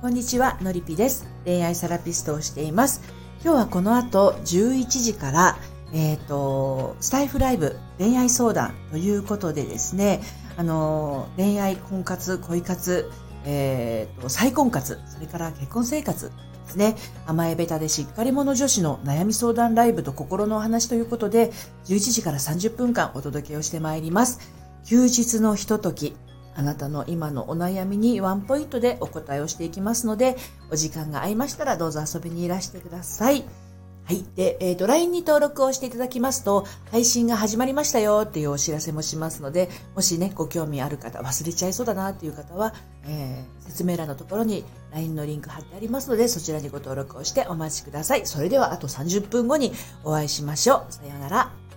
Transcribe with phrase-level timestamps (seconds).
[0.00, 1.26] こんにちは、のりぴです。
[1.44, 3.02] 恋愛セラピストをしています。
[3.42, 5.58] 今日はこの後11時から、
[5.92, 10.20] えっ、と、スタイフライブ恋愛相談ということでですね、
[10.56, 13.10] あの、恋愛婚活、恋活、
[13.44, 16.94] えっ、と、再婚活、それから結婚生活ですね。
[17.26, 21.50] 甘えべたでしっかり者女子の悩み相談ライブと心のお話ということで、
[21.86, 24.38] 11時から30分間お届けをしてまいります。
[24.84, 26.14] 休日のひととき、
[26.58, 30.36] あなたの今のお悩みにワンポイントでお答えをしていきますので、
[30.72, 33.44] お時間が合いましたらどうぞ遊びにいらしてください。
[34.04, 34.24] はい。
[34.34, 48.26] で、えっ、と、LINE に登録をしていただきますと、配信が始まりましたよっていうお知らせもしますので、もしね、ご興味ある方、忘れちゃいそうだなっていう方は、えー説明欄のところに LINE のリンク貼ってありますので、そちらにご登録をしてお待ちください。
[48.26, 49.72] それではあと30分後に
[50.04, 50.92] お会いしましょう。
[50.92, 51.67] さようなら。